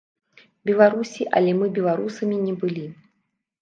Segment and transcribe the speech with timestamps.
[0.69, 2.93] Беларусі, але мы беларусамі не былі.